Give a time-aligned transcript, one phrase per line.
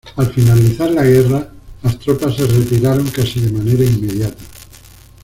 [0.15, 1.47] Al finalizar la guerra,
[1.83, 4.35] las tropas se retiraron casi de manera inmediata.